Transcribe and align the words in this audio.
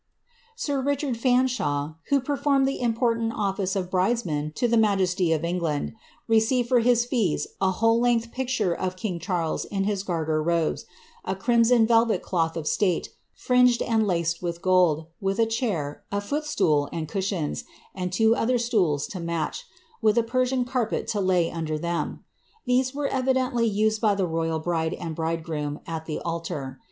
Sir 0.55 0.81
Richard 0.81 1.15
Fanshawe, 1.15 1.93
who 2.09 2.19
performed 2.21 2.67
the 2.67 2.81
important 2.81 3.33
office 3.35 3.75
of 3.75 3.91
brides 3.91 4.25
man 4.25 4.51
to 4.55 4.67
the 4.67 4.75
majesty 4.75 5.31
of 5.31 5.43
England, 5.43 5.93
received 6.27 6.69
for 6.69 6.79
his 6.79 7.05
fees 7.05 7.45
a 7.61 7.69
whole 7.69 7.99
length 7.99 8.31
})icture 8.33 8.75
of 8.75 8.95
king 8.95 9.19
Charles 9.19 9.63
in 9.63 9.83
his 9.83 10.01
garter 10.01 10.41
robes, 10.41 10.87
a 11.23 11.35
crimson 11.35 11.85
velvet 11.85 12.23
cloth 12.23 12.57
of 12.57 12.65
state, 12.67 13.09
fringed 13.35 13.83
and 13.83 14.07
laced 14.07 14.41
with 14.41 14.63
gold, 14.63 15.05
with 15.21 15.37
a 15.37 15.45
ciiair, 15.45 15.97
a 16.11 16.19
footstool 16.19 16.89
and 16.91 17.07
cushiooSi 17.07 17.63
and 17.93 18.11
two 18.11 18.35
other 18.35 18.57
stools 18.57 19.05
to 19.05 19.19
match, 19.19 19.67
with 20.01 20.17
a 20.17 20.23
Persian 20.23 20.65
carpet 20.65 21.05
to 21.09 21.21
lay 21.21 21.51
under 21.51 21.77
then; 21.77 22.21
these 22.65 22.91
were 22.91 23.07
evidently 23.07 23.67
used 23.67 24.01
by 24.01 24.15
the 24.15 24.25
royal 24.25 24.57
bride 24.57 24.95
and 24.95 25.13
bridegroom 25.15 25.79
at 25.85 26.07
the 26.07 26.17
altar. 26.21 26.79